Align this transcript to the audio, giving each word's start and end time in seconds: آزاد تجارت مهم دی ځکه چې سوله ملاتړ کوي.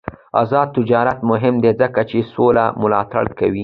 آزاد 0.41 0.67
تجارت 0.77 1.19
مهم 1.31 1.55
دی 1.63 1.71
ځکه 1.81 2.01
چې 2.09 2.17
سوله 2.33 2.65
ملاتړ 2.81 3.25
کوي. 3.39 3.59